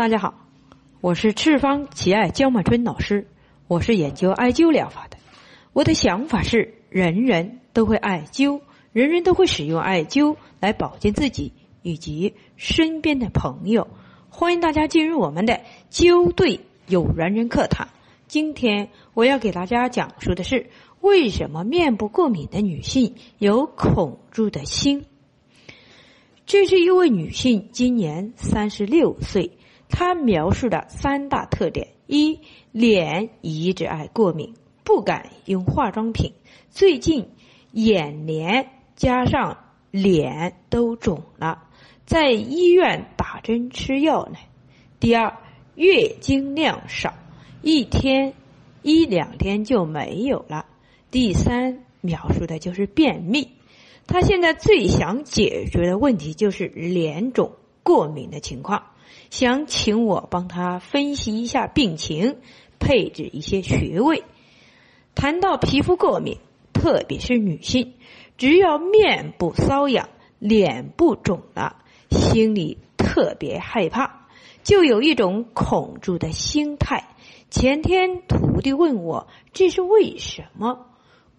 [0.00, 0.46] 大家好，
[1.02, 3.26] 我是赤方奇爱焦满春老师，
[3.68, 5.18] 我是研究艾灸疗法的。
[5.74, 8.62] 我的想法是，人人都会艾灸，
[8.94, 11.52] 人人都会使用艾灸来保健自己
[11.82, 13.88] 以及身边的朋友。
[14.30, 15.60] 欢迎大家进入我们的
[15.90, 17.88] 灸对有缘人课堂。
[18.26, 20.70] 今天我要给大家讲述的是，
[21.02, 25.04] 为什么面部过敏的女性有恐惧的心。
[26.46, 29.58] 这是一位女性，今年三十六岁。
[29.90, 32.40] 他描述的三大特点：一，
[32.72, 36.32] 脸一直爱过敏，不敢用化妆品，
[36.70, 37.28] 最近
[37.72, 39.58] 眼帘加上
[39.90, 41.64] 脸都肿了，
[42.06, 44.38] 在医院打针吃药呢。
[44.98, 45.36] 第二，
[45.74, 47.14] 月经量少，
[47.62, 48.32] 一天
[48.82, 50.66] 一两天就没有了。
[51.10, 53.48] 第三，描述的就是便秘。
[54.06, 57.52] 他现在最想解决的问题就是脸肿、
[57.82, 58.82] 过敏的情况。
[59.30, 62.36] 想请我帮他分析一下病情，
[62.78, 64.24] 配置一些穴位。
[65.14, 66.38] 谈到皮肤过敏，
[66.72, 67.94] 特别是女性，
[68.38, 71.76] 只要面部瘙痒、脸部肿了，
[72.10, 74.26] 心里特别害怕，
[74.62, 77.08] 就有一种恐惧的心态。
[77.50, 80.86] 前天徒弟问我这是为什么？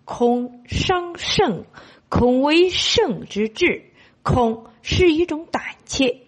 [0.04, 1.66] 恐伤肾，
[2.10, 3.86] 恐为肾之志，
[4.24, 6.24] 恐是一种胆怯。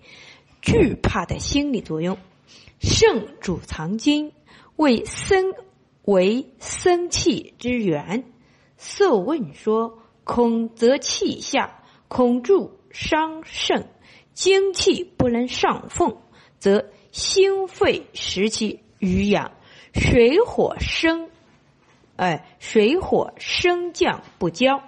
[0.64, 2.18] 惧怕的心理作用，
[2.80, 4.32] 肾主藏精，
[4.78, 5.54] 为生
[6.04, 8.24] 为生气之源。
[8.78, 13.90] 受问说：恐则气下，恐助伤肾，
[14.34, 16.16] 精气不能上奉，
[16.60, 19.52] 则心肺时其余养，
[19.94, 21.30] 水火生，
[22.16, 24.82] 哎，水火升降不交，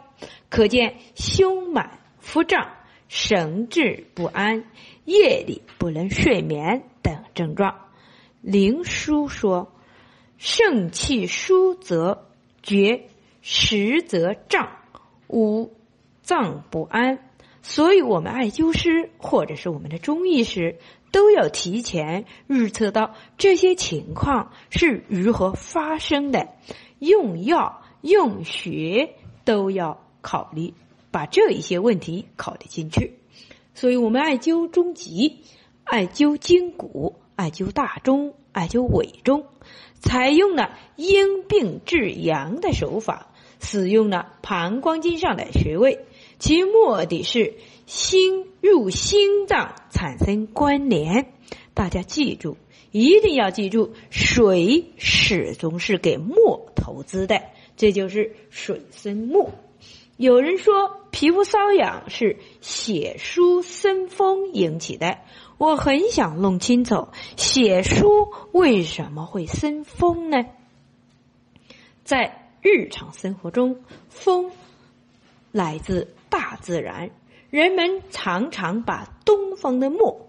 [0.49, 2.69] 可见胸满腹胀。
[3.07, 4.65] 神志不安、
[5.05, 7.75] 夜里不能睡眠等症状。
[8.41, 9.71] 灵枢说
[10.37, 12.27] ：“肾气疏则
[12.61, 13.07] 绝，
[13.41, 14.69] 实则胀，
[15.27, 15.71] 五
[16.21, 17.29] 脏不安。”
[17.63, 20.77] 所以，我们艾灸师或者是我们的中医师
[21.11, 26.49] 都要提前预测到这些情况是如何发生的，
[26.99, 30.73] 用药、用穴都要考虑。
[31.11, 33.13] 把这一些问题考虑进去，
[33.75, 35.41] 所以我们艾灸中极、
[35.83, 39.45] 艾灸筋骨、艾灸大中、艾灸尾中，
[39.99, 46.05] 采用了因病治阳的手法，使用了膀胱经上的穴位，
[46.39, 47.55] 其目的是
[47.85, 51.27] 心入心脏产生关联。
[51.73, 52.55] 大家记住，
[52.91, 57.41] 一定要记住，水始终是给木投资的，
[57.75, 59.51] 这就是水生木。
[60.15, 65.19] 有人说皮肤瘙痒是血疏生风引起的，
[65.57, 70.45] 我很想弄清楚血疏为什么会生风呢？
[72.03, 73.77] 在日常生活中，
[74.09, 74.51] 风
[75.53, 77.11] 来自大自然，
[77.49, 80.27] 人们常常把东方的木，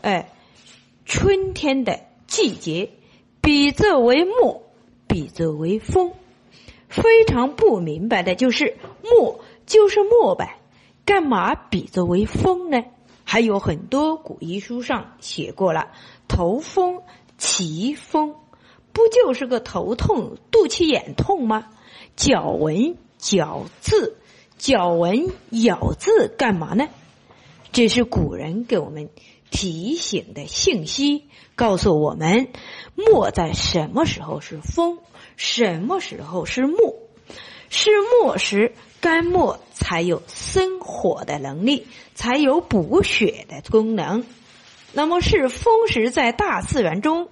[0.00, 0.30] 哎，
[1.06, 2.90] 春天的季节
[3.40, 4.62] 比作为木，
[5.08, 6.12] 比作为风。
[6.88, 9.40] 非常不明白的就是木
[9.70, 10.58] 就是木呗，
[11.04, 12.82] 干嘛比作为风呢？
[13.22, 15.92] 还有很多古医书上写过了，
[16.26, 17.02] 头风、
[17.38, 18.34] 奇风，
[18.92, 21.68] 不就是个头痛、肚脐眼痛吗？
[22.16, 24.16] 脚纹、脚字、
[24.58, 26.88] 脚纹、咬字干嘛呢？
[27.70, 29.08] 这是古人给我们
[29.52, 32.48] 提醒的信息，告诉我们
[32.96, 34.98] 木在什么时候是风。
[35.36, 36.99] 什么时候是木？
[37.72, 41.86] 是木时，肝木才有生火的能力，
[42.16, 44.26] 才有补血的功能。
[44.92, 47.28] 那么是风时，在大自然中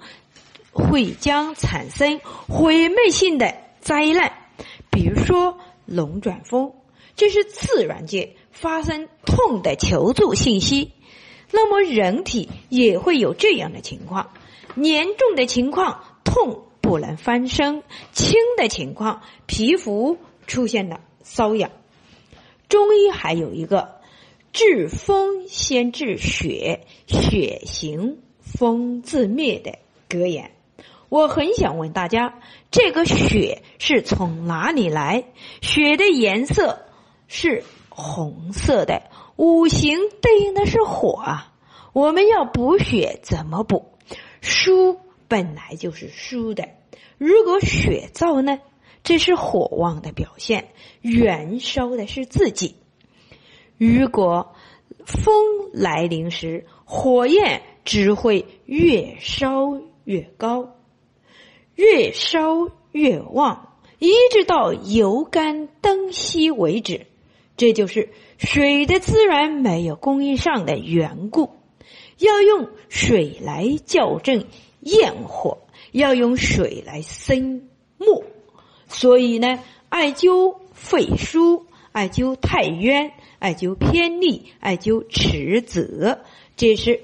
[0.70, 4.32] 会将产生毁灭性的灾难，
[4.92, 6.72] 比如说龙卷风，
[7.16, 10.92] 这是自然界发生痛的求助信息。
[11.50, 14.30] 那么人体也会有这样的情况，
[14.76, 16.64] 严重的情况痛。
[16.80, 17.82] 不能翻身，
[18.12, 20.16] 轻的情况，皮肤
[20.48, 21.70] 出现了瘙痒。
[22.68, 24.00] 中医还有一个
[24.52, 29.78] 治风先治血，血行风自灭的
[30.08, 30.50] 格言。
[31.08, 32.40] 我很想问大家，
[32.72, 35.22] 这个血是从哪里来？
[35.62, 36.86] 血的颜色
[37.28, 39.02] 是红色的，
[39.36, 41.54] 五行对应的是火啊。
[41.92, 43.92] 我们要补血怎么补？
[44.40, 44.98] 疏。
[45.30, 46.66] 本来就是疏的，
[47.18, 48.60] 如果血燥呢？
[49.02, 50.68] 这是火旺的表现，
[51.00, 52.76] 燃烧的是自己。
[53.76, 54.54] 如果
[55.06, 55.34] 风
[55.72, 60.76] 来临时，火焰只会越烧越高，
[61.74, 67.06] 越烧越旺，一直到油干灯熄为止。
[67.56, 71.50] 这就是水的资源没有供应上的缘故。
[72.18, 74.46] 要用水来校正
[74.80, 75.58] 焰火，
[75.92, 78.24] 要用水来生木。
[78.88, 79.58] 所以呢，
[79.88, 81.62] 艾灸肺腧，
[81.92, 86.20] 艾灸太渊，艾灸偏历，艾灸池泽，
[86.56, 87.00] 这是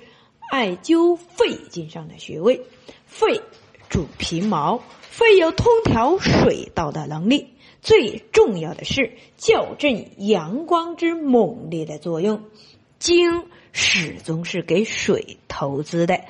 [0.50, 2.60] 艾灸肺经上的穴位。
[3.06, 3.40] 肺
[3.88, 7.48] 主皮毛，肺有通调水道的能力。
[7.80, 12.42] 最重要的是校正阳光之猛烈的作用。
[12.98, 16.22] 经始终是给水投资的，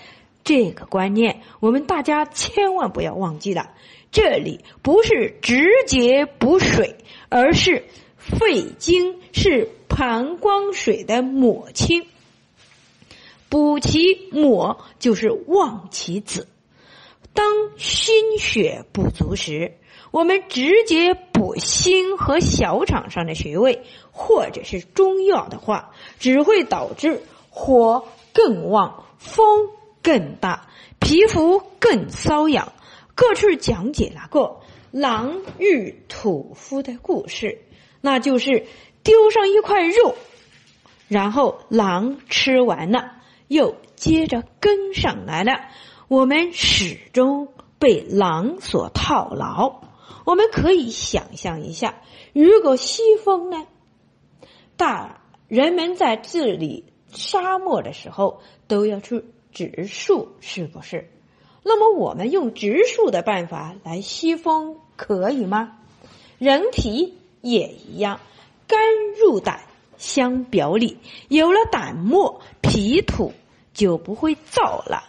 [0.45, 3.71] 这个观念我们大家千万不要忘记了。
[4.13, 6.99] 这里不是直接补水，
[7.31, 7.85] 而是
[8.17, 12.07] 肺经是膀胱水的母亲，
[13.49, 16.47] 补其母就是旺其子。
[17.33, 17.47] 当
[17.77, 19.79] 心血不足时，
[20.13, 23.83] 我们直接补心和小肠上的穴位，
[24.13, 29.71] 或者是中药的话，只会导致火更旺、风
[30.05, 30.69] 更大、
[31.01, 32.73] 皮肤更瘙痒。
[33.17, 34.61] 各处讲解了个
[34.91, 37.63] 狼遇屠夫的故事，
[38.01, 38.67] 那就是
[39.03, 40.15] 丢上一块肉，
[41.09, 43.13] 然后狼吃完了，
[43.49, 45.61] 又接着跟上来了。
[46.09, 47.49] 我们始终
[47.79, 49.81] 被狼所套牢。
[50.25, 52.03] 我们可以想象一下，
[52.33, 53.67] 如果西风呢？
[54.77, 59.25] 大人们在治理沙漠的时候都要去
[59.55, 61.09] 植树，是不是？
[61.63, 65.79] 那么我们用植树的办法来吸风，可以吗？
[66.39, 68.21] 人体也一样，
[68.67, 68.79] 肝
[69.19, 69.63] 入胆，
[69.97, 70.99] 相表里。
[71.29, 73.33] 有了胆沫，脾土
[73.73, 75.05] 就不会燥了。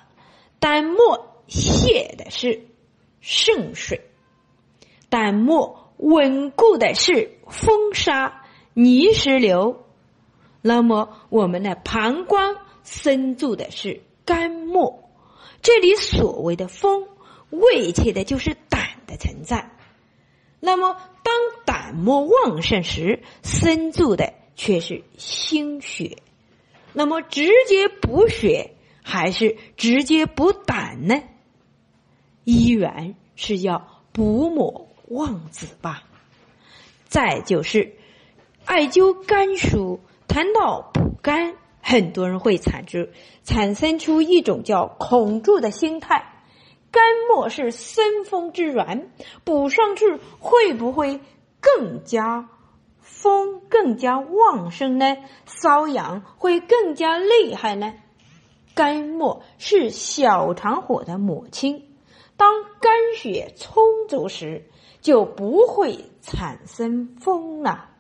[0.60, 2.62] 胆沫泄的是
[3.20, 4.02] 肾水，
[5.10, 9.84] 胆沫稳固的是风沙泥石流。
[10.62, 15.10] 那么我们的膀胱深住的是肝末。
[15.62, 17.08] 这里所谓的风，
[17.50, 19.72] 为切的就是胆的存在。
[20.60, 21.34] 那么，当
[21.66, 26.18] 胆末旺盛时，生住的却是心血。
[26.94, 31.22] 那么，直接补血还是直接补胆呢？
[32.44, 36.04] 依然是要补抹旺子吧。
[37.08, 37.96] 再就是，
[38.66, 41.56] 艾灸肝腧，谈到补肝。
[41.88, 43.10] 很多人会产生
[43.44, 46.34] 产生出一种叫恐惧的心态，
[46.90, 49.12] 肝末是生风之源，
[49.44, 51.22] 补上去会不会
[51.62, 52.50] 更加
[53.02, 55.16] 风更加旺盛呢？
[55.48, 57.94] 瘙痒会更加厉害呢？
[58.74, 61.96] 肝末是小肠火的母亲，
[62.36, 64.68] 当肝血充足时，
[65.02, 67.92] 就不会产生风了。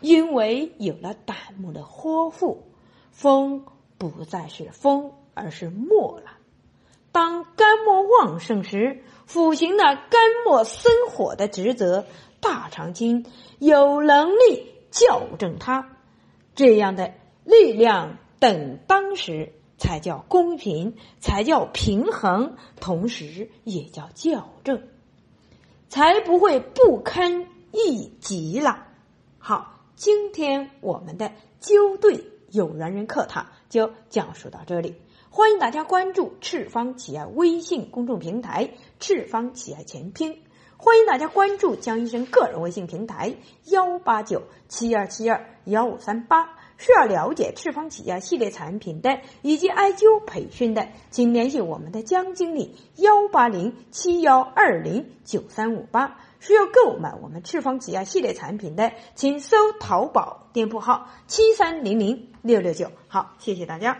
[0.00, 2.64] 因为有了胆木的呵护，
[3.10, 3.66] 风
[3.98, 6.32] 不再是风，而是沫了。
[7.12, 12.06] 当肝木旺盛时，ful 行了肝木生火的职责，
[12.40, 13.26] 大肠经
[13.58, 15.96] 有能力校正它。
[16.54, 17.12] 这样的
[17.44, 24.88] 力量等当时才叫公平，才叫平衡，同时也叫校正，
[25.88, 28.86] 才不会不堪一击了。
[29.38, 29.79] 好。
[30.00, 31.30] 今天我们的
[31.60, 34.94] 灸对有缘人课堂就讲述到这里，
[35.28, 40.40] 欢迎大家关注赤方企业微信公众平台“赤方企业全拼”，
[40.78, 43.34] 欢迎大家关注江医生个人微信平台
[43.66, 46.56] 幺八九七二七二幺五三八。
[46.78, 56.18] 需要了解赤方企业系列产品的以及艾灸培训的，请联系我们的江经理幺八零七幺二零九三五八。
[56.40, 62.90] 需要购买我们赤方企业系列产品的，请搜淘宝店铺号七三零零六六九。
[63.06, 63.96] 好，谢谢大家。